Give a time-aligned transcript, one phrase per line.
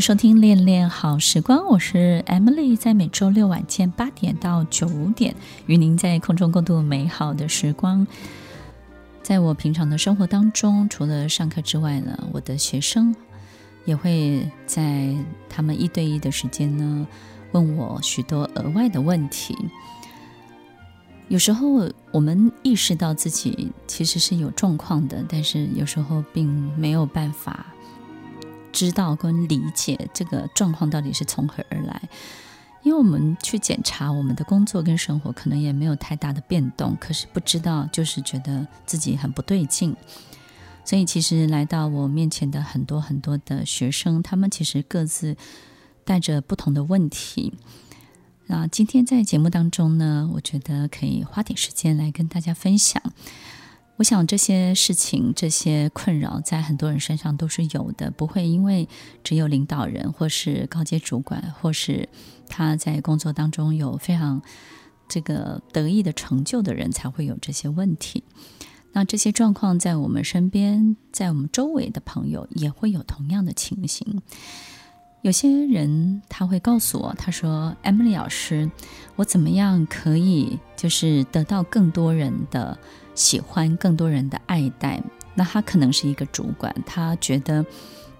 [0.00, 5.36] 收听《恋恋好时光》，我是 Emily，在每周六晚间八点到九点，
[5.66, 8.06] 与您在空中共度美好的时光。
[9.22, 13.14] 在我平常的生活当中，除了上课之外呢，我的学生
[13.84, 15.14] 也会在
[15.50, 17.06] 他们一对一的时间呢，
[17.52, 19.54] 问我许多额外的问题。
[21.28, 27.66] 有时候我们意识到自己其实是有状况的，但是有时候并没有办法。
[28.72, 32.02] 知道跟理解这个状况到底是从何而来，
[32.82, 39.94] 因为我们去检查我们的工作跟生活，可能也没有太大的变动，可是不知道就是觉得自己很不对劲，
[40.84, 45.36] 所以其实来到我面前的很多很多的学生，他们其实各自
[46.04, 47.52] 带着不同的问题。
[48.46, 53.00] 那今天在节目当中呢，我觉得可以花点时间来跟大家分享。
[54.00, 58.88] 我想这些事情、这些困扰，在很多人身上都是有的，不会因为
[59.22, 62.08] 只有领导人或是高阶主管，或是
[62.48, 64.40] 他在工作当中有非常
[65.06, 68.24] 这个得意的成就的人才会有这些问题。
[68.92, 74.22] 那这些状况在我们身边，在我们周围的朋友也会有同样的情形。
[75.20, 78.70] 有些人他会告诉我，他说：“Emily 老师，
[79.16, 82.78] 我怎么样可以就是得到更多人的。”
[83.20, 84.98] 喜欢更多人的爱戴，
[85.34, 87.62] 那他可能是一个主管，他觉得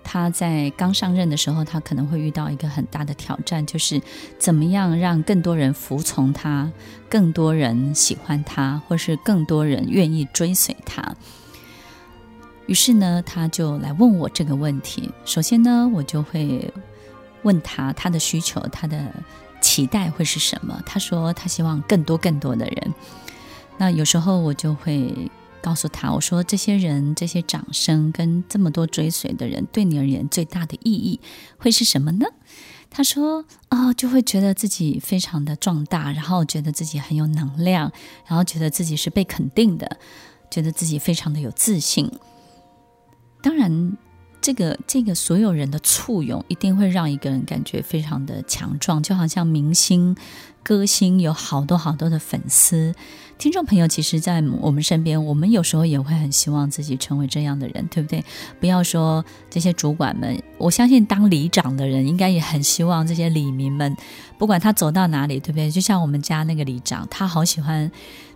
[0.05, 3.99] 他在刚上任的时候，他可能会遇到一个很大的挑战，就是
[4.39, 6.71] 怎么样让更多人服从他，
[7.09, 11.17] 更多人喜欢他，或是更多人愿意追随他。
[12.67, 15.11] 于是呢，他就来问我这个问题。
[15.25, 16.71] 首先呢，我就会
[17.43, 19.11] 问他他的需求，他的
[19.63, 20.79] 期待会是什么？
[20.85, 22.95] 他说他希望更多更多的人。
[23.81, 25.31] 那有时候我就会
[25.63, 31.19] 告诉他，我说这些人、这些掌声跟这么多追随的人，对你而言最大的意义
[31.57, 32.27] 会是什么呢？
[32.91, 37.91] 他说：“哦，就会觉得自己非常的壮大，然后觉得自己很有能量，
[38.27, 39.99] 然后觉得自己是被肯定的，
[40.51, 42.11] 觉得自己非常的有自信。
[43.43, 43.97] 当然，
[44.41, 50.17] 这个这个所有人的簇拥，一定会让一个人感觉非常的强壮，就好像明星。”
[50.63, 52.95] 歌星有好多好多的粉丝，
[53.39, 58.23] 听众朋友，其实，在我们身边，我们有时候也会很希望自己成为这样的人，对不对？
[58.61, 63.97] 不要说这些主管们，我相信当里长的人应该也很希望这些里民们，
[64.37, 65.71] 不管他走到哪里，对不对？
[65.71, 67.91] 就像我们家那个里长，他好喜欢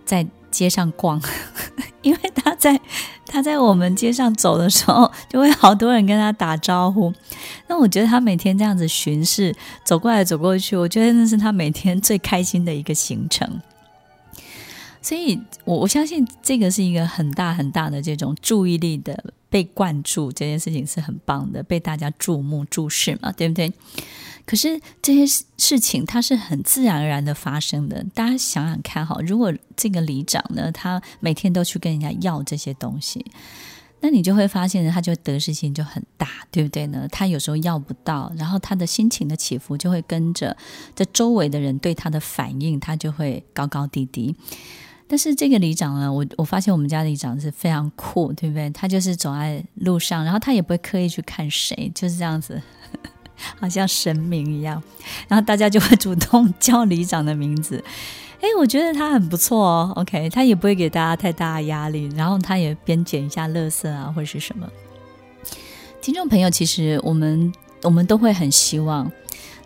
[0.07, 1.21] 在街上逛，
[2.03, 2.81] 因为他在
[3.27, 7.13] 他在我们街上走的时候，就会好多人跟他打招呼。
[7.69, 9.55] 那我觉得他每天这样子巡视，
[9.85, 13.61] 走过来走过去，我觉得那是他每天最开心的一个行程。
[15.03, 23.71] 所以我我相信这个是一个很大很大的这种注意力的被灌注，这件事情是很棒的，被大家注目注视嘛，对不对？
[24.47, 28.05] 可是这些事情它是很自然而然的发生的。
[28.15, 33.25] 大家想想看哈，如果这个里长呢，他每天都去跟人家要这些东西，
[34.01, 37.09] 那你就会发现，他就得失心就很大，对不对呢？
[37.11, 40.55] 他有时候要不到，然后他的心情的起伏就会跟着
[40.95, 44.37] 这周围的人对他的反应，他就会高高低低。
[45.09, 48.69] 但是这个里长呢，我我发现我们家里长是非常酷，对不对？
[48.71, 52.61] 他就是走在路上，然后他也不会刻意去看谁，就是这样子。
[53.61, 54.83] 好像神明一样，
[55.29, 57.83] 然后大家就会主动叫里长的名字。
[58.41, 59.93] 哎，我觉得他很不错哦。
[59.97, 64.69] OK，他也不会给大家太大压力，然后他也边捡一下垃圾啊，或者是什么。
[66.03, 67.51] 听众朋友，其实我们
[67.83, 69.11] 我们都会很希望。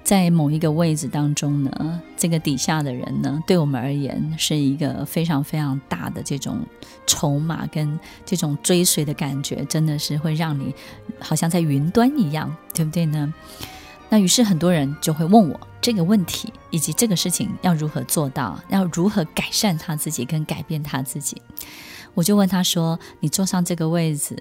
[0.08, 6.60] 在某一个位置当中呢，这个底下的人呢，对我们而言是一个非常非常大的这种
[7.06, 10.75] 筹码跟这种追随的感觉，真的是会让你
[11.20, 13.34] 好像在云端一样，对不对呢？
[14.08, 21.43] 那于是很多人就会问我这个问题，以及这个事情要如何做到，要如何改善他自己跟改变他自己。
[22.14, 24.34] 我就问他说：“你坐上这个位置？”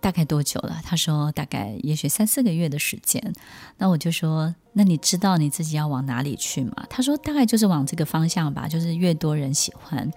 [0.00, 0.80] 大概多久了？
[0.82, 3.32] 他说大概也许三四个月的时间。
[3.78, 6.74] 那我就说，那你知道你自己要往哪里去吗？
[6.88, 10.10] 他说大概就是往这个方向吧，就是越多人喜欢。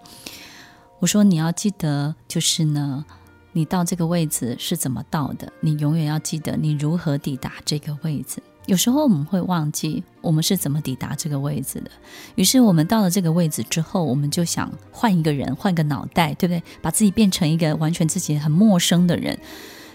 [0.99, 3.03] 我说你要记得，就是呢，
[3.51, 5.51] 你到这个位置是怎么到的？
[5.59, 8.41] 你永远要记得你如何抵达这个位置。
[8.65, 11.91] 有时候我们会忘记我们是怎么抵达这个位置的。
[12.35, 16.63] 于是我们到了这个位置之后，我们就想换一个人，换个脑袋，对不对？
[16.81, 19.37] 把自己变成一个完全自己很陌生的人，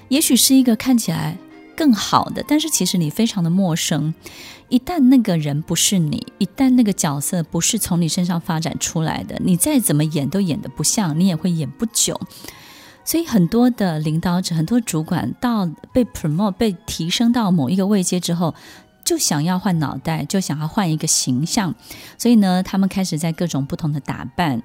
[0.09, 1.39] 也许是一个看起来
[1.77, 4.13] 更好的，但是其实你非常的陌生。
[4.69, 12.21] 一旦那个人不是你，一旦那个角色不是从你身上发展出来的，你再怎么演都演得不像，你也会演不久。
[13.09, 15.65] 所以很多的领导者，很多主管到
[15.95, 18.55] 被 promote 被提升到某一个位阶之后，
[19.03, 21.75] 就想要换脑袋，就想要换一个形象。
[22.19, 24.63] 所以呢，他们开始在各种不同的打扮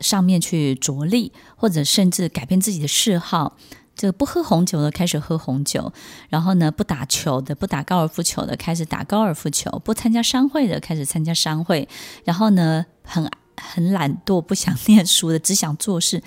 [0.00, 3.58] 上面去着力，或者甚至改变自己的嗜好。
[3.94, 5.92] 就不喝红酒的开始喝红酒，
[6.30, 11.86] 然后呢，不打球的，不打高尔夫球的开始打高尔夫球，不参加商会的开始参加商会，
[12.24, 13.28] 然后呢，很
[13.60, 16.22] 很懒惰，不想念书的，只想做事。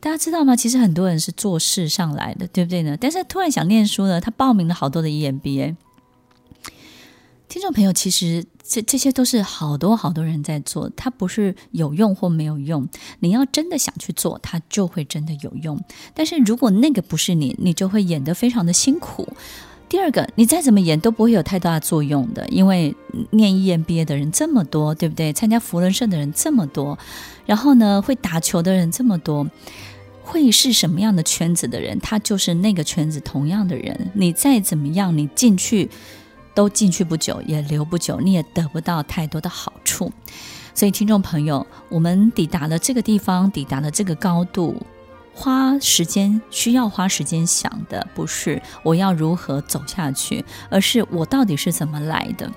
[0.00, 0.54] 大家知道吗？
[0.54, 2.96] 其实很多人是做事上来的，对不对呢？
[3.00, 5.76] 但是突然想念书呢，他报名了好多的 EMBA。
[7.48, 12.86] 听众朋友，其实这这些都是好多好多人在做，它不是有用或没有用。
[13.20, 15.80] 你要真的想去做，它就会真的有用。
[16.12, 19.28] 但是如果那个不是你，你就会演得非常的辛苦。
[19.88, 22.94] 第二个，你再怎么演都不会有太大的作用的，因为
[23.30, 25.32] 念 EMBA 的人这么多，对不对？
[25.32, 26.98] 参加扶轮社的人这么多，
[27.46, 29.46] 然后呢，会打球的人这么多。
[30.28, 34.10] 会是什么样的圈子的人，他就是那个圈子同样的人。
[34.12, 35.88] 你再怎么样，你进去
[36.52, 40.12] 都进去不久，也留不久，你也得不到太多的好处。
[40.74, 44.74] 所以，听众朋友，我们抵达了这个地方，抵达了这个高度，
[45.38, 52.50] 花时间需要花时间想的，不是我要如何走下去，而是我到底是怎么来的。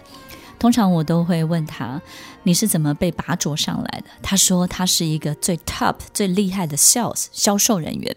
[0.57, 2.01] 通常我都会问他
[2.43, 8.15] ：“你是怎么被拔擢上来的？”他说：“他是一个最 top、最厉害的 sales 销售人员，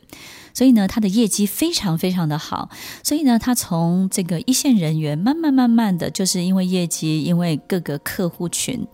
[0.54, 2.70] 所以呢，他的业绩非常非常的好。
[3.02, 8.86] 所以呢，他从这个一线人员慢慢慢慢的就是因为业绩，因为各个客户群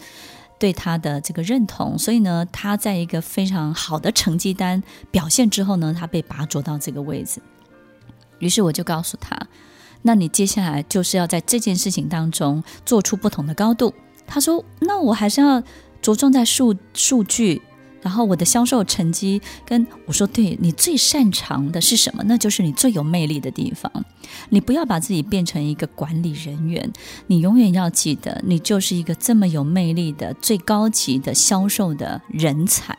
[0.59, 7.41] 对他的这个认同，所以呢，他在一个非常好的成绩单表现之后呢，他被拔擢到这个位置。
[8.39, 9.39] 于是我就告诉他。”
[10.03, 13.93] 那你接下来就是要在这件事情当中做出不同的高度。
[14.29, 15.61] 他说：“那我还是要
[16.01, 17.61] 着重在数数据。”
[18.03, 22.23] 然后我的销售成绩跟我说，对，你最擅长的是什么？
[22.27, 23.91] 那就是你最有魅力的地方。
[24.50, 26.91] 你不要把自己变成一个管理人员，
[27.27, 32.97] 你永远要记得，你就是一个这么有魅力的最高级的销售的人才。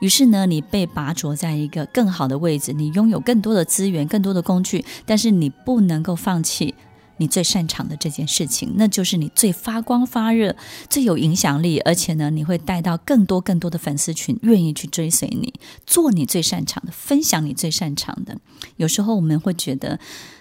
[0.00, 6.74] 于是呢，你被拔擢在一个更好的位置，你拥有更多的资源、更多的工具，但是你不能够放弃。
[7.20, 10.56] 你最擅长的这件事情，那就是你最发光发热、
[10.88, 15.52] 最有影响力，而且呢，你会带到更多更多的粉丝群，愿意去追随你，
[15.86, 18.38] 做你最擅长的，分享你最擅长的。
[18.76, 20.00] 有时候我们会觉得。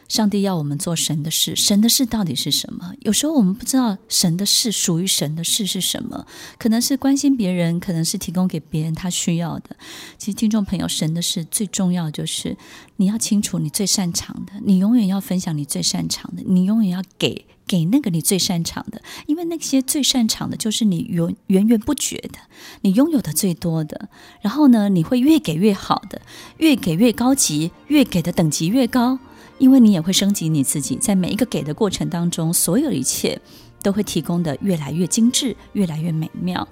[0.09, 2.94] 上帝要我们做神的事，神的事到底是什么？
[3.01, 6.25] 有时候我们不知道神的事属于神的事是什么，
[6.57, 9.75] 可能是关心别人，可能是提供给别人他需要的。
[10.17, 12.57] 其实，听众朋友，神的事最重要就是
[12.97, 22.39] 你要清楚你最擅长的，你永远要分享你最擅长的，你永远要给给那个你最擅长的，因为那些最擅长的就是你源源源不绝的，
[22.81, 24.09] 你拥有的最多的。
[24.41, 26.19] 然后呢，你会越给越好的，
[26.57, 29.19] 越给越高级，越给的等级越高。
[29.59, 33.39] 因为你也会升级你自己，在每一个给的过程当中，所有一切
[33.83, 36.68] 都会提供的越来越精致，越来越美妙。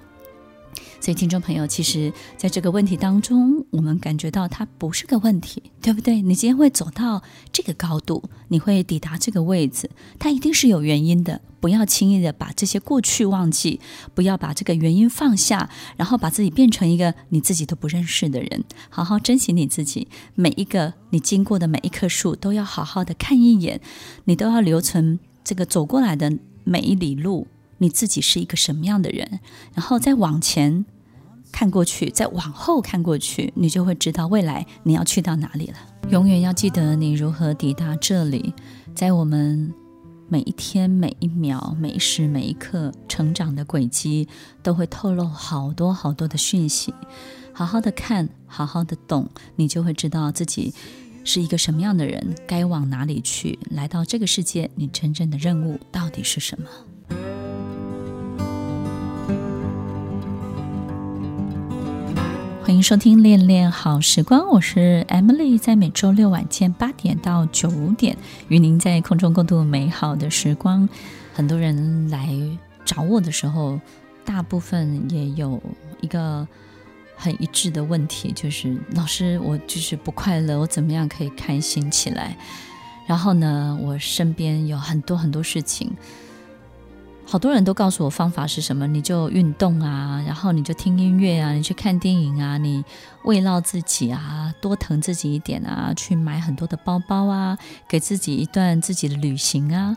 [1.00, 6.20] 所以，听众朋友，其实在这个问题当中，我们感觉到它不是个问题，对不对？
[6.20, 9.88] 你今天会走到这个高度，你会抵达这个位置，
[10.18, 11.40] 它一定是有原因的。
[11.60, 13.80] 不要轻易的把这些过去忘记，
[14.14, 18.64] 不要把这个原因放下，然后把自己变成一个你自己都不认识的人。
[18.90, 23.80] 好好珍惜你自己，每一个你经过的每一棵树，都要好好的看一眼，
[24.24, 27.46] 你都要留存这个走过来的每一里路。
[27.78, 29.40] 你自己是一个什么样的人，
[29.74, 30.84] 然后再往前
[31.50, 35.76] 看过去，再往后看过去，你就会知道未来你要去到哪里了。
[36.10, 38.52] 永远要记得你如何抵达这里，
[38.94, 39.72] 在我们
[40.28, 44.28] 每一天、每一秒、每一时、每一刻成长的轨迹，
[44.62, 46.92] 都会透露好多好多的讯息。
[47.52, 50.72] 好好的看，好好的懂，你就会知道自己
[51.24, 53.58] 是一个什么样的人，该往哪里去。
[53.70, 56.68] 来到这个世界，你真正的任务到底是什么？
[62.68, 68.14] 欢迎收听《恋恋好时光》，我是 Emily，在每周六晚间八点到九点，
[68.48, 70.86] 与您在空中共度美好的时光。
[71.32, 72.28] 很多人来
[72.84, 73.80] 找我的时候，
[74.22, 75.58] 大部分也有
[76.02, 76.46] 一个
[77.16, 82.36] 很一致的问题，就是老师，我就是不快乐，我怎么样可以开心起来？
[83.06, 85.90] 然后呢，我身边有很多很多事情。
[87.30, 92.82] 好多人都告诉我方法是什么，你就运动啊，然后你就听音乐啊，你去看电影啊，你
[93.24, 99.94] 慰劳自己啊，多疼自己一点啊，去买很多的包包啊，给自己一段自己的旅行啊。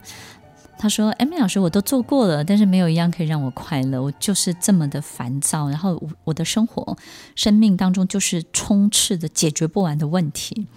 [0.78, 6.98] 他说：“Emily 老师，我都做过了，但是没有一样可以让我快乐，我就是这么的烦躁，然后我的生活、
[7.36, 10.68] 生命当中就是充斥着解决不完的问题。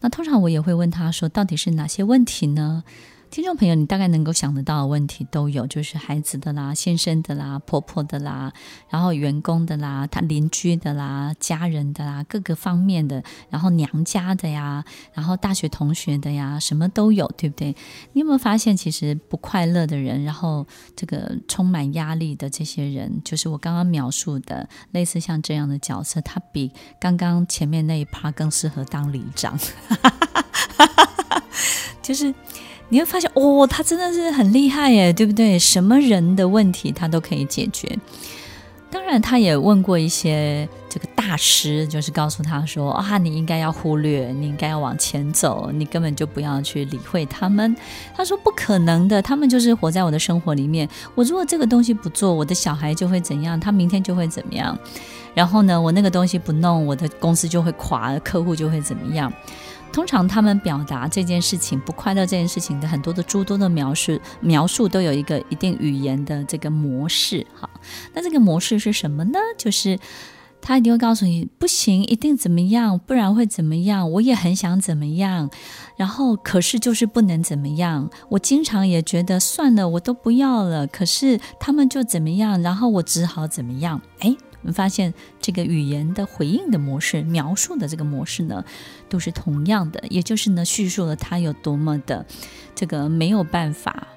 [0.00, 2.84] 那通常我也会问他说，到底是哪些问题呢？”
[3.30, 8.52] 听众朋友，你大概能够想得到的问题都有，就是孩子的啦、先生的啦、婆婆的啦，
[8.88, 14.82] 然后员工的啦、他邻居的啦、家人的啦，各个方面的，然后娘家的呀，
[15.12, 17.76] 然后大学同学的呀，什么都有，对不对？
[18.12, 20.66] 你有没有发现，其实不快乐的人，然后
[20.96, 29.58] 这个充满压力的这些人，就是我刚刚描述的，类似像这样的角色，他比刚刚前面那一趴更适合当里长，
[32.02, 32.34] 就是。
[32.90, 35.58] 你会发现，哦，他真的是很厉害耶，对不对？
[35.58, 37.98] 什么人的问题他都可以解决。
[38.90, 40.66] 当然，他也问过一些
[40.98, 47.72] 这个大师，就是告诉他说：“啊，你应该要忽略，你应该要往前走，你根本就不要去理会他们。”
[48.16, 50.88] 他说：“不可能的，他们就是活在我的生活里面。
[51.14, 54.76] 我如果这个东西不做，我的小孩就会怎样，他明天就会怎么样。
[55.34, 59.32] 然后呢，我那个东西不弄，我的公司就会垮，客户就会怎么样。”
[59.92, 67.70] 通常他们表达这件事情不快乐这件事情的很多的诸多的描述描述都有一个一定语言的这个模式，好，
[68.12, 69.38] 那这个模式是什么呢？
[69.56, 69.98] 就是
[70.68, 74.12] 他一定会告诉你不行，一定怎么样，不然会怎么样。
[74.12, 75.48] 我也很想怎么样，
[75.96, 78.10] 然后可是就是不能怎么样。
[78.28, 84.02] 我经常也觉得算了，我都不要了，可是他们就怎么样，然后我只好怎么样。
[84.18, 84.36] 哎。
[84.60, 88.62] 我们发现这个语言的回应的模式，描述的这个模式呢，
[89.08, 92.26] 都是同样的，也就是呢，叙述了他有多么的
[92.74, 94.08] 这个没有办法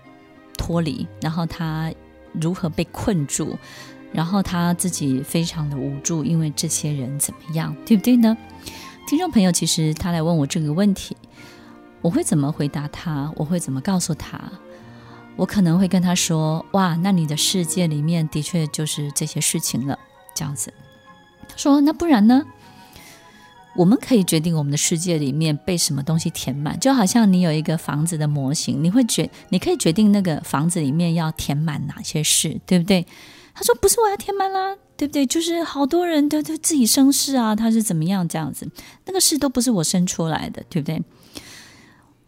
[0.57, 1.93] 脱离，然后他
[2.33, 3.55] 如何被困住，
[4.13, 8.35] 然后他自己非常的无助，因为这些人怎么样，对不对呢？
[9.07, 11.17] 听众朋友，其实他来问我这个问题，
[12.01, 13.31] 我会怎么回答他？
[13.35, 14.39] 我会怎么告诉他？
[15.37, 19.97] 我可能会跟他说：“哇，那你的世界里面的确就是这些事情了。”
[20.35, 20.73] 这样子，
[21.47, 22.45] 他说：“那不然呢？
[23.75, 33.07] 我们可以决定我们的世界里面被什么东西填满，就好像你有一个房子的模型，你会决，你可以决定那个房子里面要填满哪些事，对不对？”
[33.53, 35.25] 他说：“不是我要填满啦，对不对？
[35.25, 38.69] 就是好多人都都自己生事啊，他是怎么样这样子，
[39.05, 41.01] 那个事都不是我生出来的，对不对？”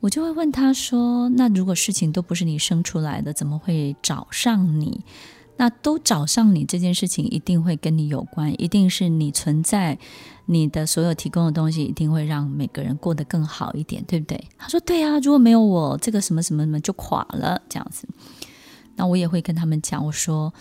[0.01, 5.03] 我就会问他说：“那如果事情都不是你生出来的，怎么会找上你？”
[5.55, 9.97] 那都找上你这件事情，一定会跟你有关，一定是你存在，
[10.47, 14.47] 你的所有提供的东西，一定会让每个人过得更好一点，对不对？
[14.57, 18.07] 他说：“对啊，如果没有我，这个什么什么什么就垮了，这样子。”
[18.97, 20.51] 那我也会跟他们讲，我说：“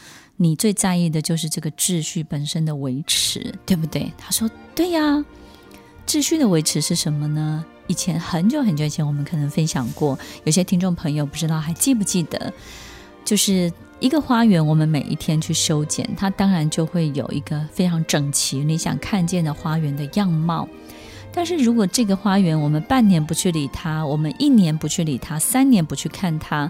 [0.43, 5.25] 你最在意的就是这个秩序本身的维持，对不对？”他说：“对呀，
[6.07, 7.65] 秩序的维持是什么呢？
[7.87, 12.53] 以前很久很久以前，我们可能分享过，有些听众朋友不知道还记不记得，
[13.25, 13.73] 就是。
[14.03, 20.69] 一个花园，我们每一天去修剪，它当然就会有一个非常整齐、你想看见的花园的样貌。
[21.33, 26.69] 但是如果这个花园我们半年不去理它，我们一年不去理它，三年不去看它，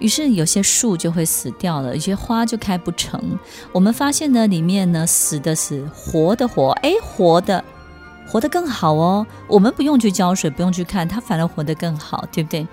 [0.00, 3.38] 于是有些树就会死掉了，有些花就开不成。
[3.70, 7.62] 我们发现呢，里面呢死的死，活的活，哎，活的
[8.26, 9.26] 活得更好哦。
[9.46, 12.66] 我们不用去浇水，不用去看，它反而活得更好，对不对？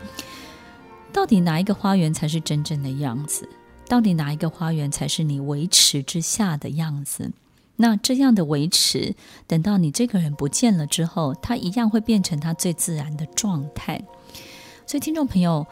[1.11, 3.49] 到底哪一个花园才是真正的样子？
[3.89, 7.31] 到底哪一个花园才是你维持之下的样子？
[7.75, 9.15] 那这样的维持，
[9.47, 14.01] 等到你这个人不见了之后，它一样会变成它最自然的状态。
[14.85, 15.67] 所以，听众朋友。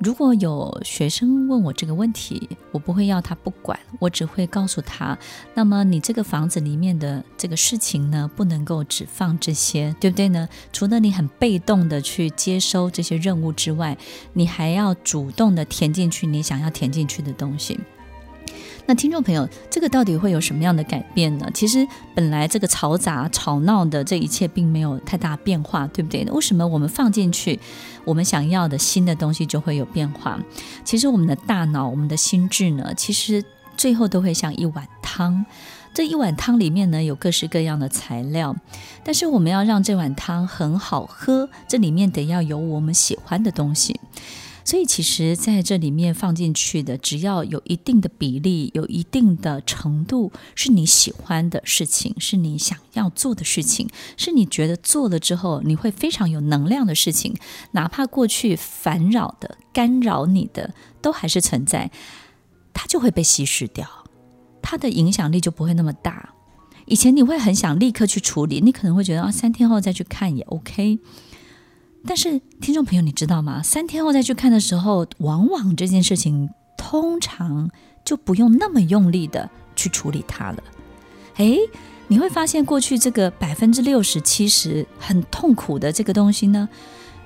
[0.00, 5.18] 如果有学生问我这个问题，我不会要他不管，我只会告诉他：
[5.54, 10.48] 那么你这个房子里面的这个事情呢，不能够只放这些，对不对呢？
[10.72, 13.98] 除了你很被动的去接收这些任务之外，
[14.34, 17.80] 你还要主动的填进去你想要填进去的东西。
[18.88, 21.46] 那听众朋友，这个到底会有什么样的改变呢？
[21.52, 26.24] 其实本来这个嘈杂、吵闹的这一切并没有太大变化，对不对？
[26.30, 27.60] 为什么我们放进去
[28.06, 30.40] 我们想要的新的东西就会有变化？
[30.84, 33.44] 其实我们的大脑、我们的心智呢，其实
[33.76, 35.44] 最后都会像一碗汤。
[35.92, 38.56] 这一碗汤里面呢，有各式各样的材料，
[39.04, 44.00] 但是我们要让这碗汤很好喝，这里面得要有我们喜欢的东西。
[44.68, 57.34] 所以其实在这里面放进去的，只要有一定的比例，有一定的程度，是你喜欢的事情，是你想要做的事情，是你觉得做了之后你会非常有能量的事情，
[57.70, 61.90] 哪怕过去烦扰的、干扰你的都还是存在，
[62.74, 63.88] 它就会被稀释掉，
[64.60, 66.34] 它的影响力就不会那么大。
[66.84, 70.98] 以前你会很想立刻去处理，你可能会觉得啊，三天后再去看也 OK。
[72.08, 73.62] 但是听众朋友，你知道吗？
[73.62, 76.48] 三天后再去看的时候，往往这件事情
[76.78, 77.70] 通常
[78.02, 80.62] 就不用那么用力的去处理它了。
[81.36, 81.58] 诶，
[82.06, 86.66] 你会发现过去这个百分之六十、七十很痛苦的这个东西呢，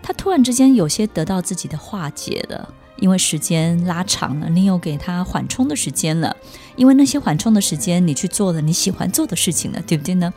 [0.02, 2.74] 它突然之间有些得到自己的化解了。
[2.98, 6.36] 因为时间拉长了，你有给他缓冲的时间了。
[6.76, 10.32] 因为那些缓冲的时间，你去做了你喜欢做的事情了，对不对呢？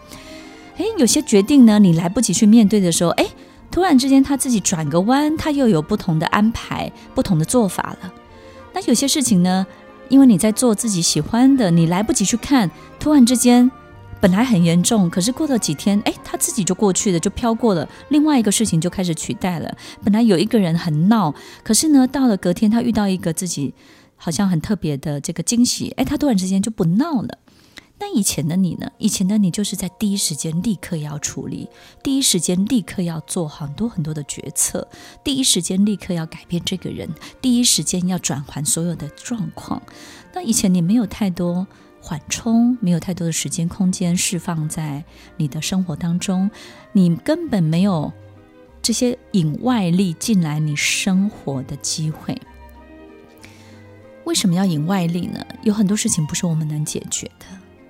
[0.78, 3.28] 诶，有些决定呢，你来不及去面对的时候，诶，
[3.76, 8.14] 突然之间他自己转个弯，他又有不同的安排、不同的做法了。
[8.74, 9.68] 那有些事情呢，
[10.08, 13.70] 因为你在做自己喜欢的，你来不及去看，突然之间。
[14.22, 17.88] 本来很严重，可是过了几天，哎，他自己就过去了，就飘过了。
[18.08, 19.76] 另外一个事情就开始取代了。
[20.06, 23.74] 本来有一个人很闹，可是呢，到了隔天，他遇到一个自己
[24.16, 27.38] 好像很特别的这个惊喜，哎，他突然之间就不闹了。
[28.00, 28.92] 那以前的你呢？
[28.98, 31.70] 以前的你就是在第一时间立刻要处理，
[32.04, 34.88] 第一时间立刻要做很多很多的决策，
[35.24, 37.10] 第一时间立刻要改变这个人，
[37.42, 39.82] 第一时间要转换所有的状况。
[40.34, 41.66] 那以前你没有太多。
[42.08, 45.04] 缓冲，没有太多的时间空间释放在
[45.38, 46.52] 你的生活当中，
[46.92, 48.14] 你根本没有
[48.80, 52.40] 这些引外力进来你生活的机会。
[54.26, 55.44] 为什么要引外力呢？
[55.64, 57.46] 有很多事情不是我们能解决的。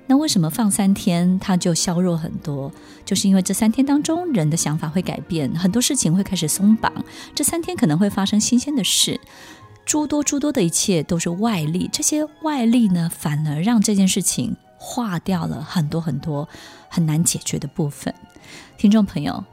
[0.07, 2.71] 那为什么放三天它就削弱很多？
[3.03, 6.93] 就是因为这三天当中人的想法会改变，很多事情会开始松绑。
[7.33, 9.19] 这三天可能会发生新鲜的事。
[9.85, 16.47] 诸多诸多的一切都是外力，这些外力呢，反而让这件事情化掉了很多很多
[16.89, 18.13] 很难解决的部分。
[18.77, 19.43] 听众朋友，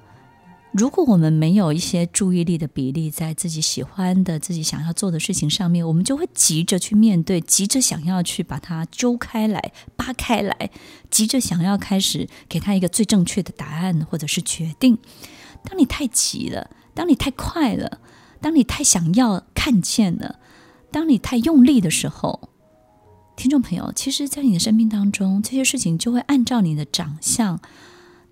[0.73, 10.71] 如果我们没有一些注意力的比例在自己喜欢的、自己想要做的事情上面，我们就会急着去面对，急着想要去把它揪开来、扒开来，
[11.11, 14.97] 急着想要开始给他一个最正确的答案或者是决定。
[15.63, 18.01] 当你太急了，当你太快了。
[18.41, 20.41] 当你太想要看见了，
[20.91, 22.49] 当你太用力的时候，
[23.37, 27.61] 听众朋友，其实，在你的生命当中，这些事情就会按照你的长相。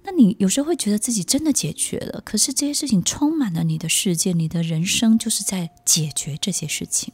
[0.03, 7.13] 那你有时候会觉得自己真的解决了，可是这些事情充满了你的世界，你的人生就是在解决这些事情。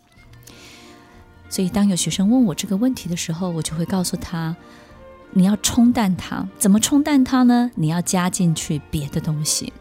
[1.49, 4.57] 所以，当有学生问我这个问题的时候，我就会告诉他：
[5.33, 7.71] 你要冲淡它，怎么冲淡它呢？
[7.75, 9.73] 你要加进去别的东西。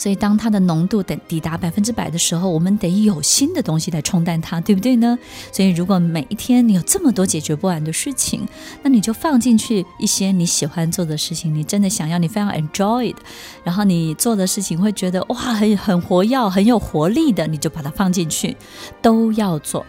[0.00, 5.18] 所以，当它的浓度等抵达百分之百的时候，我们得有新的东西来冲淡它，对不对呢？
[5.52, 8.48] 所以，如果每一天你有这么多解决不完的事情，
[8.82, 13.18] 那你就放进去一些你喜欢做的事情，你真的想要，你非常 enjoy 的，
[13.62, 18.56] 然后你做的事情会觉得哇，很很活跃，很有活力的，你就把它放进去，
[19.02, 19.84] 都要做。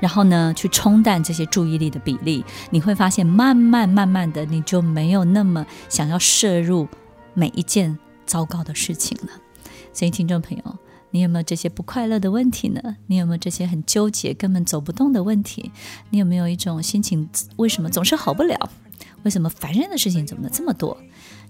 [0.00, 6.88] 然后呢，去冲淡这些注意力的比例，你会发现，慢慢慢慢的，你就没有那么想要摄入
[7.34, 9.39] 每一件糟糕的事情了。
[9.92, 10.78] 所以，听众朋友，
[11.10, 12.96] 你有没有这些不快乐的问题呢？
[13.06, 15.70] 你有没有这些很纠结、根本走不动的问题？
[16.10, 18.70] 你有没有一种心情，为什么总是好不了？
[19.24, 20.96] 为什么烦人的事情怎么这么多？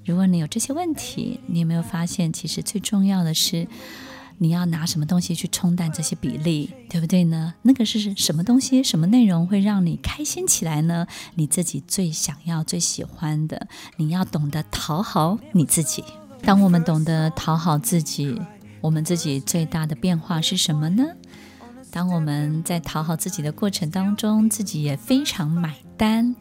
[0.05, 3.69] 如果你有这些问题，你有没有发现，其实最重要的是，
[4.39, 7.55] 你要拿什么东西去冲淡这些比例，对不对呢？
[7.63, 11.07] 那个是什么东西、什么内容会让你开心起来呢？
[11.35, 16.03] 你自己最想要、最喜欢的，你要懂得讨好你自己。
[16.43, 18.41] 当我们懂得讨好自己，
[18.81, 21.05] 我们自己最大的变化是什么呢？
[21.93, 26.35] 当我们在讨好自己的过程当中，自己也非常买单，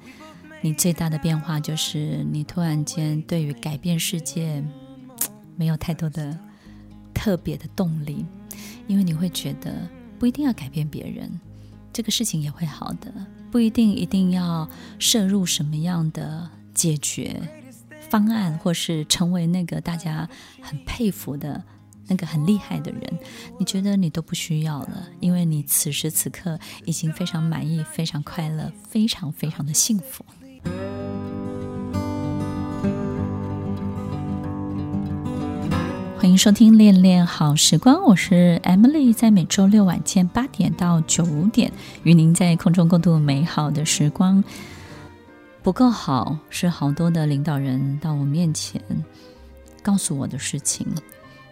[0.62, 4.64] 你最大的变化就是你突然间对于改变世界
[5.56, 6.38] 没有太多的
[7.14, 8.26] 特别的动力，
[8.88, 11.30] 因为你会觉得不一定要改变别人，
[11.92, 13.12] 这个事情也会好的，
[13.52, 17.42] 不一定一定要摄入什么样的解决
[18.10, 20.28] 方案，或是成为那个大家
[20.62, 21.63] 很佩服的
[22.08, 23.02] 那个很厉害的人，
[23.60, 30.26] 你觉得你都不需要了，因为你此时此刻已经非常满意、非常快乐、非常非常的幸福。
[36.17, 41.72] 欢迎收听《恋恋好时光》，我是 Emily，在每周六晚间八点到九点，
[42.04, 44.43] 与您在空中共度美好的时光。
[45.62, 48.82] 不够好，是好多的领导人到我面前
[49.84, 50.88] 告诉我的事情。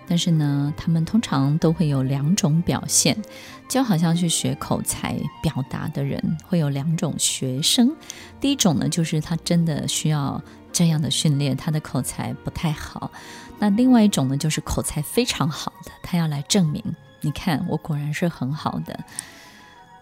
[0.07, 3.21] 但是呢，他们通常都会有两种表现，
[3.67, 7.93] 就好像去学口才表达的人会有两种学生。
[8.39, 10.41] 第一种呢，就是他真的需要
[10.71, 13.11] 这样的训练，他的口才不太好。
[13.59, 16.81] 那另外一种呢，就是口才非常好的，他要来证明，
[17.19, 18.97] 你看我果然是很好的。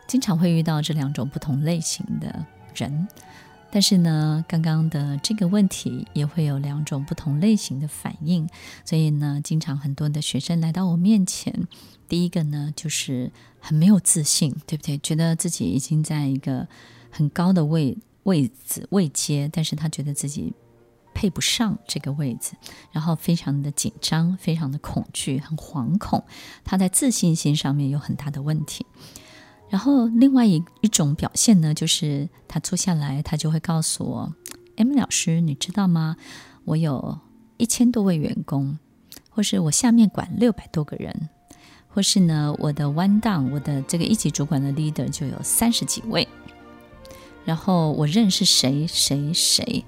[0.05, 3.07] 经常会遇到这两种不同类型的人。
[3.71, 8.47] 但是呢，刚刚的这个问题也会有两种不同类型的反应，
[8.85, 11.67] 所以呢，经常很多的学生来到我面前，
[12.07, 14.97] 第一个呢就是很没有自信，对不对？
[14.99, 16.67] 觉得自己已经在一个
[17.09, 20.53] 很高的位位置位阶，但是他觉得自己
[21.13, 22.53] 配不上这个位置，
[22.91, 26.23] 然后非常的紧张，非常的恐惧，很惶恐，
[26.63, 28.85] 他在自信心上面有很大的问题。
[29.67, 34.33] 然后，另外一一种表现呢，就是他坐下来，他就会告诉我
[34.77, 36.15] ：“M 老师，你知道吗？
[36.65, 37.19] 我有
[37.57, 38.77] 一千多位员工，
[39.29, 41.29] 或是我下面管六百多个人，
[41.89, 46.27] 或是呢，我的 one down，我的这个一级主管的 leader 就有三十几位。
[47.43, 49.83] 然后我认识谁谁谁，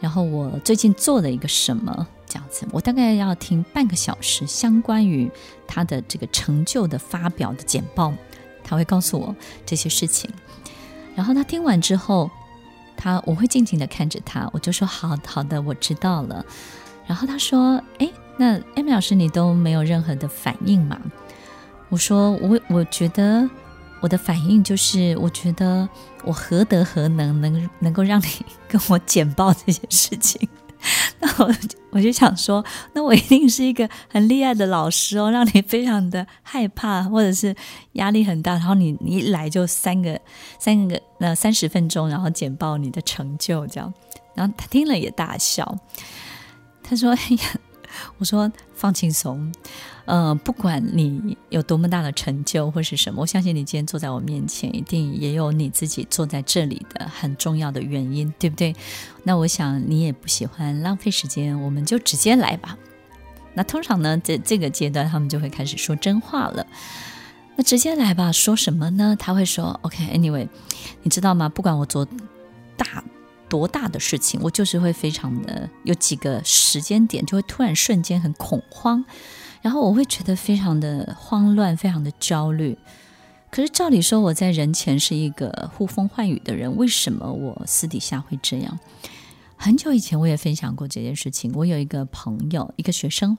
[0.00, 5.30] 然后我最近做了一个什么这样子，我大概要听半个小时，相关于
[5.66, 8.12] 他的这个成就的发表的简报。”
[8.68, 10.28] 他会告诉我这些事情，
[11.14, 12.28] 然后他听完之后，
[12.96, 16.44] 他我会静静的看着他，我就说好好的，我知道了。
[17.06, 21.00] 然后他说：“哎，那 Emily 老师你都没有任何的反应吗？”
[21.88, 23.48] 我说：“我我觉得
[24.00, 25.88] 我的反应就是，我觉得
[26.24, 28.26] 我何德何能，能能够让你
[28.66, 30.48] 跟我简报这些事情。”
[31.20, 31.54] 那我
[31.90, 37.54] 我就想说，那我一定是一个很厉害的老师哦，让你非常的害怕，或者是
[37.92, 38.52] 压力很大。
[38.52, 40.20] 然后你你一来就三个
[40.58, 43.92] 三个那三十分钟，然后简报你的成就这样。
[44.34, 45.76] 然后他听了也大笑，
[46.82, 47.60] 他说：“哎呀。”
[48.18, 49.52] 我说放轻松，
[50.04, 58.74] 呃，不管你有多么大的成就或是什么，我相信你今天坐在我面前，一定也有你自己坐在这里的很重要的原因，对不对？
[59.24, 62.76] 那我想你也不喜欢浪费时间，我们就直接来吧。
[63.54, 66.66] 那通常呢，在这个阶段，他们就会开始说真话了。
[67.56, 69.16] 那直接来吧，说什么呢？
[69.18, 70.46] 他会说：“OK，Anyway，
[71.02, 71.48] 你知道吗？
[71.48, 72.06] 不管我做
[72.76, 73.02] 大。”
[73.48, 79.04] 多大的事情，我就是会非常的有几个时间点，就会突然瞬间很恐慌，
[79.62, 82.76] 然后我会觉得非常的慌乱，非常的焦虑。
[83.50, 88.78] 可是照理说，我在人前是一个呼风唤雨的人，为什么我私底下会这样？
[89.56, 91.52] 很久以前我也分享过这件事情。
[91.54, 93.38] 我有一个朋友，一个学生，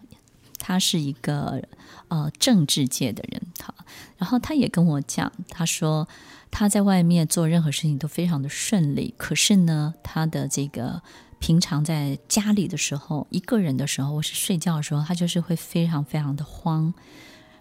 [0.57, 1.61] 他是一个
[2.07, 3.73] 呃政治界的人，哈，
[4.17, 6.07] 然后他也跟我讲，他说。
[6.49, 11.01] 他在外面做任何事情都非常的顺利，可是呢，他的这个
[11.39, 16.93] 平常在家里的时候，一个人的时候，或是睡觉的时候，他就是会非常非常的慌。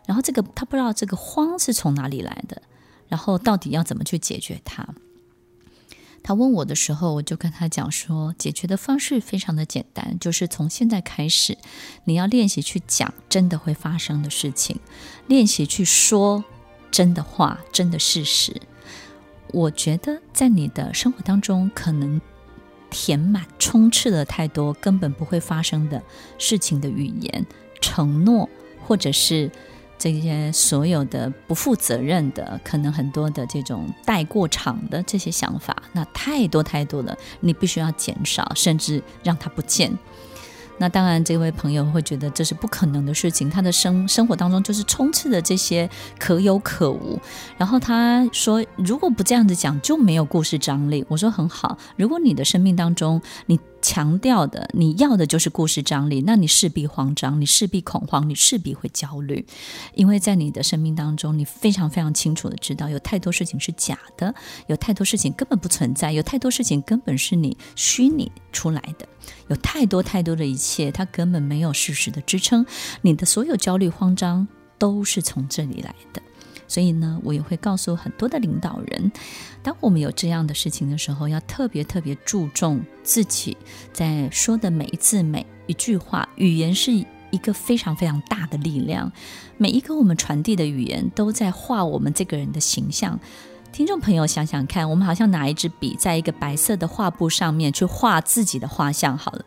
[0.06, 2.62] 然后这个他不知道这个慌是从哪里来的，
[3.08, 4.88] 然后到底要怎么去解决它。
[6.22, 11.58] 他问我的时候，我就跟他讲说，解决的方式非常的简单，就是从现在开始，
[12.04, 14.80] 你要练习去讲真的会发生的事情，
[15.28, 16.42] 练习去说
[16.90, 18.60] 真的话，真的事实。
[19.56, 22.20] 我觉得在你的生活当中，可能
[22.90, 26.02] 填满、充斥了太多根本不会发生的
[26.36, 27.46] 事情的语言、
[27.80, 28.50] 承诺，
[28.86, 29.50] 或者是
[29.96, 39.90] 这些所有的不负责任的，可能很多的这种带过场的这些想法，那太多太多了，你必须要减少，甚至让它不见。
[40.78, 43.48] 那当然，这位朋友会觉得这是不可能的事情。
[43.48, 47.18] 他的生生活当中就是充斥着这些可有可无。
[47.56, 59.46] 然后他说：“如果不这样子讲，就没有故事张力。”我说：“很好，如果你的生命当中你。”强调的，你要的就是故事张力，那你势必慌张，你势必恐慌，你势必会焦虑，
[59.94, 64.34] 因为在你的生命当中，你非常非常清楚的知道，有太多事情是假的，
[64.66, 69.06] 有太多事情根本不存在，有太多事情根本是你虚拟出来的，
[69.46, 72.66] 有太多太多的一切，它根本没有事实的支撑，
[73.02, 76.20] 你的所有焦虑慌张都是从这里来的。
[76.68, 79.12] 所以呢，我也会告诉很多的领导人，
[79.62, 83.56] 当我们有这样的事情的时候，要特别特别注重自己
[83.92, 86.28] 在说的每一字每一句话。
[86.36, 89.10] 语言是一个非常非常大的力量，
[89.56, 93.18] 每一个我们传递的语言都在画我们这个人的形象。
[93.72, 99.44] 听众朋友，想想看，我们好像拿一支笔，在一个白色的画布上面去画自己的画像，好了。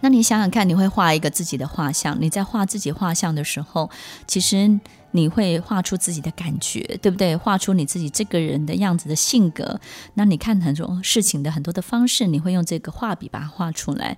[0.00, 3.90] 那你想想看，你会画一个自己的画像，你在画自己画像的时候，
[4.26, 4.80] 其实
[5.12, 7.36] 你会画出自己的感觉，对不对？
[7.36, 9.80] 画出你自己这个人的样子的性格。
[10.14, 14.16] 那你看很多事情的很多的方式，你会用这个画笔把它画出来。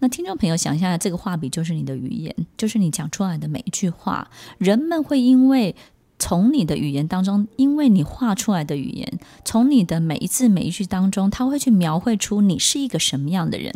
[0.00, 5.74] 那听众朋友想一下，这个画笔就是你的语言，就是你讲出来的每一句话，人们会因为。
[6.18, 13.74] 从你的语言当中，因为你画出来的语言，从你的每一字每一句当中，他会去描绘出你是一个什么样的人。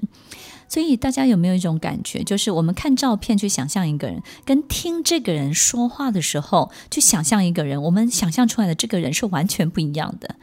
[0.68, 10.36] 所以大家有没有一种感觉，就是我们看照片去想象一个人，跟听这个人说话的时候去想象一个人，我们想象出来的这个人是完全不一样的。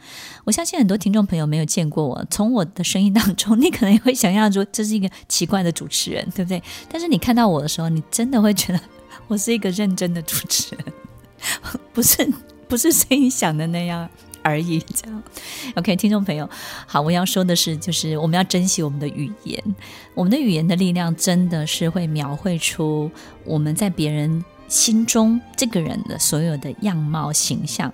[0.44, 6.62] 我相信很多听众朋友没有见过我，从我的声音当中，你可能也会想象出这是一个奇怪的主持人，对不对？
[6.88, 8.80] 但是你看到我的时候，你真的会觉得
[9.28, 10.84] 我是一个认真的主持人。
[11.92, 12.26] 不是
[12.66, 14.08] 不是声音想的那样
[14.44, 15.22] 而已， 这样。
[15.74, 16.48] OK，听众朋友，
[16.86, 19.60] 好，我要说的是，就是我们要珍惜我们的语言，
[20.14, 23.10] 我们的语言的力量真的是会描绘出
[23.44, 27.92] 我们在别人心中这个人的所有的样貌形象。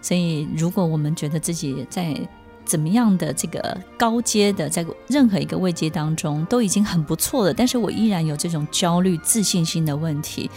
[0.00, 2.16] 所以，如果我们觉得自己在
[2.64, 10.48] 怎么样的这个高阶的，在任何一个位阶当中都已经很不错了，但是我依然有这种焦虑、自信心的问题。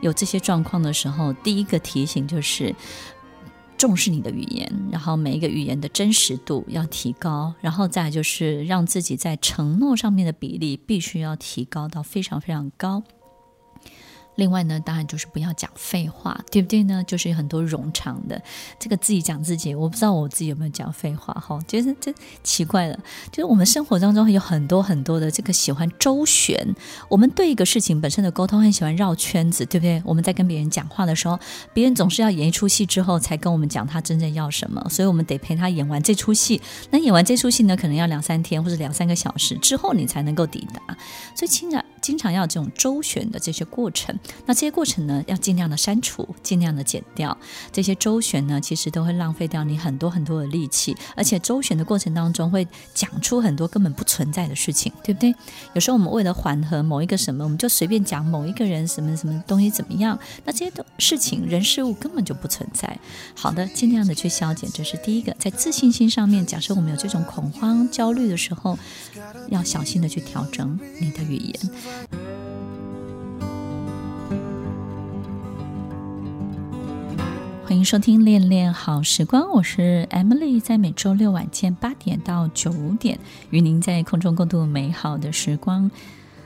[0.00, 2.74] 有这些状况的时候，第一个提醒就是
[3.80, 13.02] 重视你的语言，然后每一个语言的真实度要提高，然后再就是让自己在承诺上面的比例必须要提高到非常非常高。
[14.36, 17.04] 另外呢，当然就是不要讲废话，对不对呢？
[17.06, 18.40] 就是有很多冗长的
[18.78, 22.98] 这个自己讲自己，我不知道我自己有没有讲废话哈，觉得这奇怪了。
[23.30, 26.74] 就是我们生活当中有很多很多的这个喜欢周旋，
[27.08, 30.00] 我们对一个事情本身的沟通很喜欢绕圈子，对不对？
[30.04, 31.38] 我们在跟别人讲话的时候，
[31.74, 36.60] 别人总是要演一出戏之后才跟我们讲他真正要什么，所以我们得陪他演完这出戏。
[36.90, 40.96] 那演完这出戏呢，可能要两三天或者两三个小时之后你才能够抵达，
[41.34, 44.18] 所以经常经常要这种周旋的这些过程。
[44.46, 47.36] 那这些过程呢，要尽量的删除，尽量的减掉。
[47.72, 55.34] 这些周旋呢，其实都会浪费掉你很多很多的力气，而且周旋的过程当中会讲出很多根本不存在的事情，对不对？
[55.74, 62.98] 有时候我们为了缓和某一个什么，我们就随便讲某一个人什么什么东西怎么样，那这些的事情人事物根本就不存在。
[63.34, 65.34] 好的，尽量的去消减，这是第一个。
[65.38, 68.78] 在自信心上面，假设我们有这种恐慌、焦虑的时候，
[69.48, 71.60] 要小心的去调整你的语言。
[77.64, 83.18] 欢迎收听《恋恋好时光》，我是 Emily，在每周六晚间八点到九点，
[83.50, 85.88] 与您在空中共度美好的时光。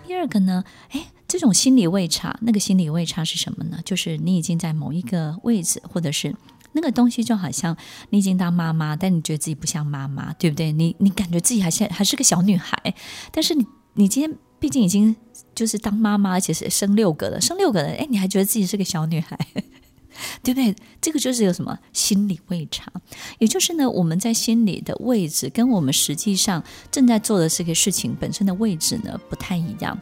[0.06, 3.78] 第二个呢，哎，这种心理位差，那个心理位差是什么呢？
[3.86, 6.36] 就是你已经在某一个位置，或者是
[6.72, 7.74] 那个东西，就好像
[8.10, 10.72] 你已经当妈妈，但你觉得自己不像妈妈，对不对？
[10.72, 12.94] 你你感觉自己还是还是个小女孩，
[13.32, 15.16] 但是你你今天毕竟已经
[15.54, 19.38] 就是当妈妈，而且是生六个了，生六个了，哎，你还觉得自己是个小女孩。
[20.44, 20.72] 对不对？
[21.00, 22.92] 这个就是有什么心理位差，
[23.40, 29.98] 也就是呢，我们在心里的位置跟我们实际上正在做的这个事情本身的位置呢不太一样。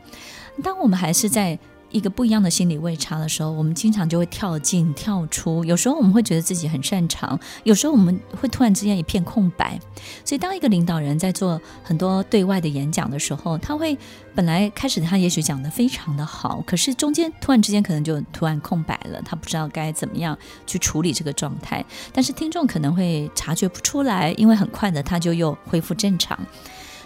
[0.62, 1.58] 当我们还是在。
[1.92, 5.64] 一个不一样的心理位差的时候，我们经常就会跳进跳出。
[5.64, 9.78] 有时候我们会觉得自己很擅长，有时候我们会突然之间一片空白。
[10.24, 13.96] 所以，当一个领导人在做很多对外的演讲的时候，他会
[14.34, 21.84] 本来开始他也许讲得非常的好，可是中间突然之间可能就突然空白了，他不知道该怎么样去处理这个状态。
[22.12, 26.38] 但是听众可能会察觉不出来，因为很快的他就又恢复正常。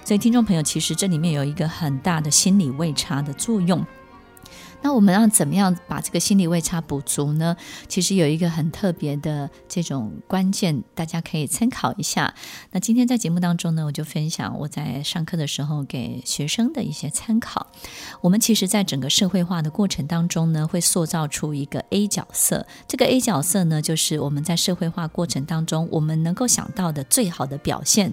[0.05, 3.85] 所以，听众朋友，其实这里面有一个很大的心理位差的作用。
[4.87, 7.57] 那我们要怎么样把这个心理位差补足呢？
[7.89, 12.33] 其实有一个很特别的这种关键，大家可以参考一下。
[12.71, 17.67] 那今天在节目当中呢，我就分享我在上课的时候给学生的一些参考。
[18.21, 22.65] 我们其实，在整个社会化的过程当中呢，会塑造出一个 A 角色。
[22.87, 28.13] 这个 A 角色呢，就是我们在社会化过程当中，我们能够想到的最好的表现。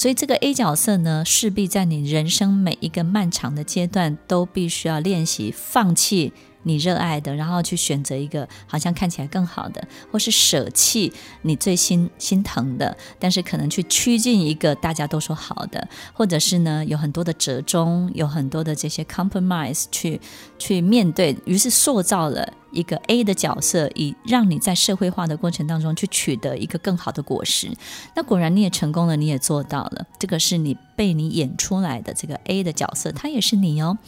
[0.00, 6.32] 所以这个 A 角色呢，势必在你人生每一个漫长的阶段，都必须要练习放弃
[6.62, 20.20] 你热爱的，然后去选择一个好像看起来更好的，或是舍弃你最心心疼的，但是可能去趋近一个大家都说好的，或者是呢，有很多的折中，有很多的这些 compromise 去
[20.58, 22.54] 去面对，于是塑造了。
[22.72, 27.68] 一个 A 的角色，以让你在社会化的过程当中去取得一个更好的果实。
[28.14, 30.06] 那果然你也成功了，你也做到了。
[30.20, 33.98] 这个是你被你演出来的这个 A 的角色，它也是你哦。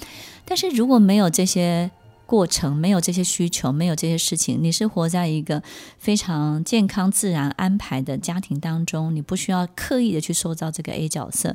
[0.44, 1.90] 但是如果没有这些
[2.32, 5.62] 过程，没有这些需求，没有这些事情，你是活在一个
[5.98, 11.54] 非常健康、自然安排的家庭当中，你不需要刻意的去塑造这个 A 角色，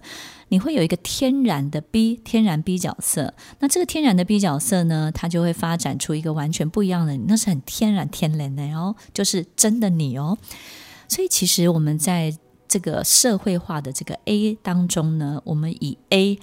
[0.50, 3.34] 你会有一个天然的 B，天然 B 角色。
[3.58, 10.38] 那这个天然的 B 角色呢，它就会发展出一个完全不一样的，那是很天然、天然的哦，就是真的你哦。
[11.08, 12.38] 所以其实我们在
[12.68, 16.38] 这个社会化的这个 A 当中呢，我们以 A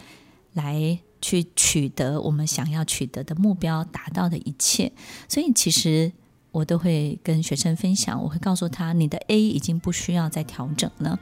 [0.55, 0.99] 来。
[1.25, 4.93] 去取得我们想要取得的目标，达到的一切。
[5.27, 6.13] 所以，其实
[6.51, 11.19] 我都会跟学生分享，我会告诉他，你的 A 已经不需要再调整了。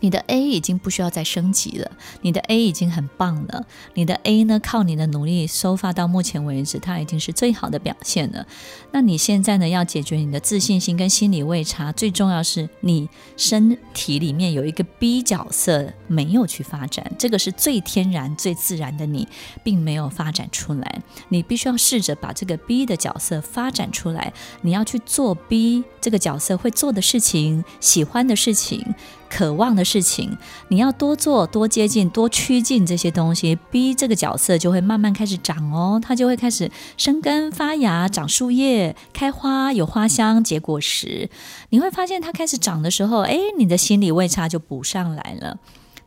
[0.00, 1.90] 你的 A 已经不需要再升级了，
[2.22, 3.66] 你的 A 已经很棒了。
[3.94, 8.46] 你的 A 呢，靠你的努力收发到目前为止，它已经是最好的表现了。
[8.92, 19.26] 那你现在呢，要解决你的自信心跟心理位差，最重要是你身体里面有一个 B 角色没有去发展，这个是最天然、最自然的你，
[19.62, 21.02] 并没有发展出来。
[21.28, 24.32] 你必须要试着把这个 B 的角色发展出来，
[24.62, 28.94] 你要去做 B 这个角色会做的事情，喜欢的事情。
[29.34, 41.28] 渴望的事情，你要多做、多接近、多趋近这些东西逼这个角色就会慢慢开始长哦，它就会开始生根发芽、长树叶、开花、有花香、结果实。
[41.70, 45.58] 你会发现它开始长的时候，哎，你的心理位差就补上来了。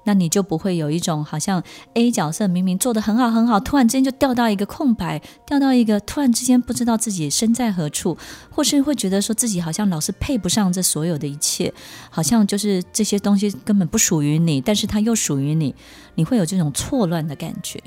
[0.08, 1.62] 那你就不会有一种好像
[1.96, 8.18] A 角色明明做的很好很好，突然之间就掉到一个空白，掉到一个突然之间不知道自己身在何处，
[8.50, 11.74] 或是会觉得说自己好像老是配不上这所有的一切，
[12.10, 15.76] 好像就是这些东西根本不属于你，但是它又属于你，
[16.16, 17.78] 你会有这种错乱的感觉。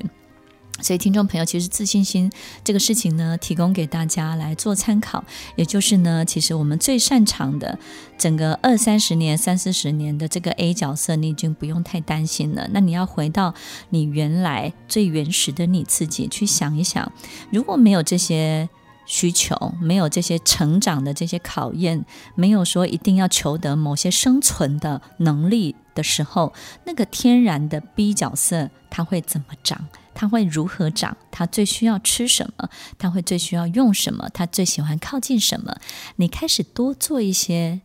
[0.79, 2.31] 所以，听众朋友，其实自信心
[2.63, 5.23] 这个事情呢，提供给大家来做参考。
[5.55, 7.77] 也就是呢，其实我们最擅长的，
[8.17, 12.67] 整个二三十年、三四十年的这个 A 角色，你已经不用太担心了。
[12.71, 13.53] 那你要回到
[13.89, 17.11] 你原来最原始的你自己去想一想，
[17.51, 18.67] 如果没有这些
[19.05, 26.53] 需求，没有这些成长的这些考验，没有说一定要求得某些生存的能力的时候，
[26.85, 29.87] 那个天然的 B 角色，它会怎么长？
[30.13, 31.15] 他会如何长？
[31.31, 32.69] 他最需要吃什么？
[32.99, 34.29] 他会最需要用什么？
[34.33, 35.77] 他最喜欢靠近什么？
[36.17, 37.81] 你开始多做一些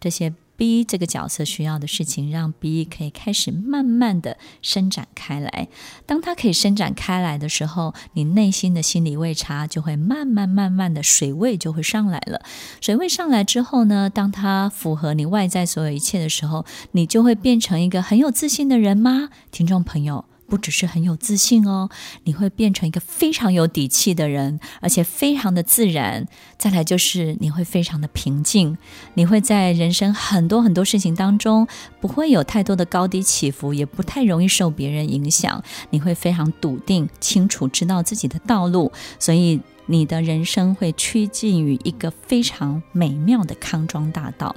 [0.00, 5.68] 这些 B 这个角色需要的事情，让 B 可以开始慢慢的伸展开来。
[6.04, 12.42] 当它可以伸展开来的时候，你内心的心理位差就会慢慢慢慢的水位就会上来了。
[12.80, 19.30] 水位上来之后呢，当它符合你外在所有一切的时候，你就会变成一个很有自信的人吗？
[19.52, 20.24] 听众朋友。
[20.48, 21.90] 不只是很有自信哦，
[22.24, 26.26] 你会变成一个非常有底气的人，而且非常的自然。
[26.56, 28.76] 再来就是你会非常的平静，
[29.14, 31.68] 你会在人生很多很多事情当中
[32.00, 35.62] 不会有太多的高低起伏，也不太容易受别人影响。
[35.90, 39.60] 你会非常笃定、清楚知道自己的道路，所以。
[39.88, 44.54] 你的人生会趋近于一个非常美妙的康庄大道，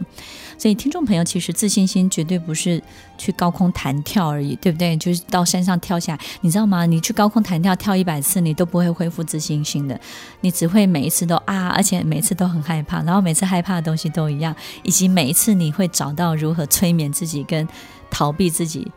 [0.57, 2.83] 所以听众朋友，其实自信心绝对不是
[3.17, 4.95] 去高空弹跳而已，对不对？
[4.97, 6.85] 就是到山上跳下，你知道吗？
[6.85, 9.99] 你去高空弹跳跳一百次，你都不会恢复自信心的，
[10.41, 17.65] 你只会每一次都啊，而且每次都很害怕，然后每次害怕的东西都一样，以及每一次你会找到如何催眠自己跟
[18.09, 18.91] 逃避自己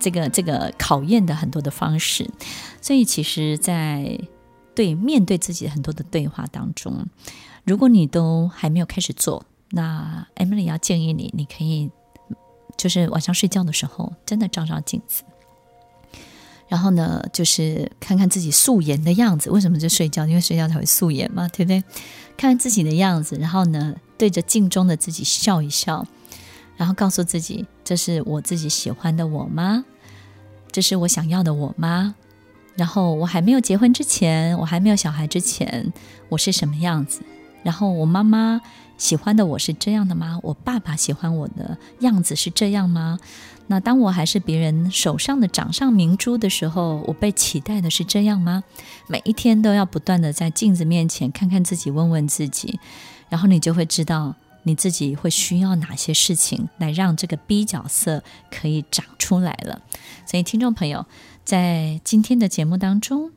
[0.00, 2.30] 这个这个考验的很多的方式，
[2.80, 4.18] 所以其实，在
[4.74, 7.06] 对，面对自己很多的对话当中，
[7.64, 11.90] 如果你都还没有开始做，那 Emily 要建议你，你可以
[12.76, 15.22] 就是晚上睡觉的时候，真的照照镜子，
[16.68, 19.50] 然后呢，就是看看自己素颜的样子。
[19.50, 20.26] 为什么就睡觉？
[20.26, 21.82] 因为睡觉才会素颜嘛，对不对？
[22.36, 26.06] 看看自己的样子，然后呢，对着镜中的自己笑一笑，
[26.76, 29.84] 然后告诉自己：这是我自己喜欢的我吗？
[30.72, 32.14] 这是我想要的我吗？
[32.74, 35.92] 然后我还没有结婚之前，我还没有小孩之前，
[36.28, 37.20] 我是什么样子？
[37.62, 38.60] 然后我妈妈
[38.98, 40.40] 喜欢的我是这样的吗？
[40.42, 43.18] 我爸爸喜欢我的样子是这样吗？
[43.68, 48.64] 那当我还是别人手上的掌上明珠的时候，我被期待的是这样吗？
[49.06, 52.80] 每一天都要不断的在镜子面前看看自己，问问自己，
[53.28, 59.80] 然后你就会知道你自己会需要哪些事情来让这个 B 角色可以长出来了。
[60.26, 61.06] 所以听众朋友。
[61.44, 63.30] 在今天的节目当中，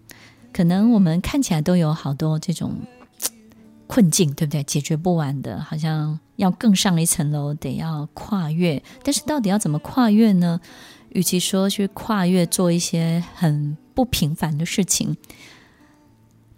[0.53, 2.75] 可能我们看起来都有好多这种
[3.87, 4.63] 困境，对不对？
[4.63, 8.81] 解决不完的，好像要更上一层楼，得要跨越。
[9.03, 10.59] 但是到底要怎么跨越呢？
[11.09, 15.15] 与其说去跨越做一些很不平凡的事情，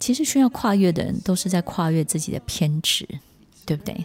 [0.00, 3.06] 其实需要跨越的人都是在跨越自己的偏执，
[3.64, 4.04] 对不对？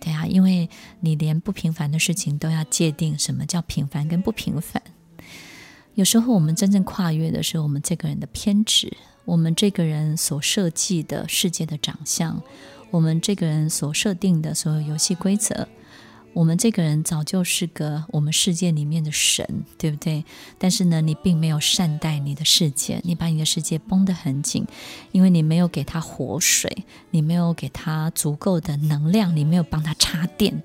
[0.00, 0.68] 对啊，因为
[1.00, 4.80] 你连不平凡的事情都要界定什么叫平凡跟不平凡。
[5.94, 8.92] 有时候，我们真正跨越的是我们这个人的偏执，
[9.24, 12.42] 我们这个人所设计的世界的长相，
[12.90, 15.68] 我们这个人所设定的所有游戏规则。
[16.32, 19.46] 我们这个人早就是个我们世界里面的神，
[19.78, 20.24] 对不对？
[20.58, 24.66] 但是呢，你并没有善待你的世界，你把你的世界绷得很紧，
[25.12, 30.60] 因为你没有给他活水，你没有给他足够的能量，你没有帮他插电，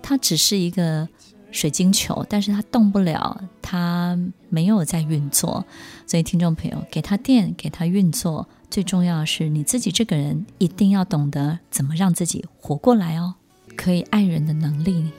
[0.00, 1.08] 他只是一个
[1.50, 4.18] 水晶球，但是他动不了，他
[4.48, 5.64] 没有在运作。
[6.06, 13.34] 所以，听众朋友，给他电，给他运作，最重要的是你自己这个人一定要懂得怎么让自己活过来哦。
[13.76, 15.10] 可以爱人的能力，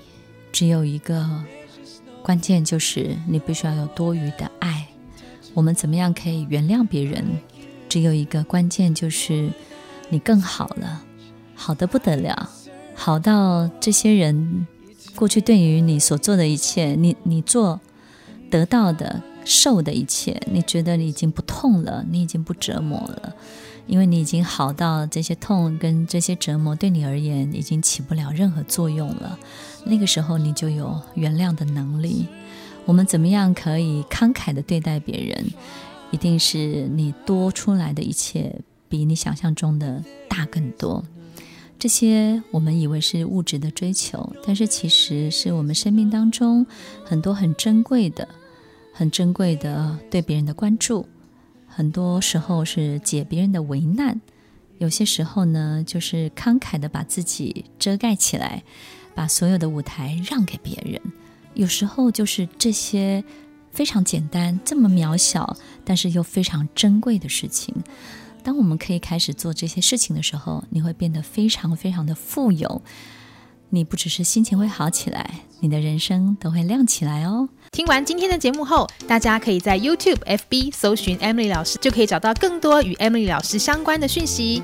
[0.51, 1.43] 只有一个
[2.21, 4.87] 关键，就是你必须要有多余的爱。
[5.53, 7.25] 我们怎么样可以原谅别人？
[7.87, 9.49] 只有一个关键，就是
[10.09, 11.03] 你更好了，
[11.55, 12.49] 好的不得了，
[12.93, 14.67] 好到这些人
[15.19, 17.81] 过去对于你所做的一切，你你做
[18.49, 23.35] 得到的、受的一切，你觉得你已经不痛了，你已经不折磨了。
[23.85, 29.37] 因为你已经好到这些痛跟这些折磨对你而言已经起不了任何作用了，
[29.83, 32.25] 那个时候你就有原谅的能力。
[32.85, 35.47] 我们怎么样可以慷慨的对待别人？
[36.11, 38.55] 一定是你多出来的一切
[38.87, 41.03] 比你想象中的大更多。
[41.79, 46.67] 这些我们以为是物质的追求，但是其实是我们生命当中
[47.05, 48.27] 很多很珍贵的、
[48.93, 51.07] 很珍贵的对别人的关注。
[51.65, 54.19] 很多时候是解别人的为难，
[54.79, 58.61] 有些时候呢，就是慷慨的把自己遮盖起来，
[59.15, 61.01] 把所有的舞台让给别人。
[61.53, 63.23] 有时候就是这些
[63.71, 65.55] 非常简单、这么渺小，
[65.85, 67.73] 但是又非常珍贵的事情。
[68.43, 72.81] 当我们可以开始做这些事情的时候，你会变得非常非常的富有。
[73.71, 77.47] 你不只是心情会好起来，你的人生都会亮起来哦。
[77.71, 84.63] 听完今天的节目后，大家可以在 YouTube、FB 搜寻 Emily 老师，就可以找到更多与 Emily 老师相关的讯息。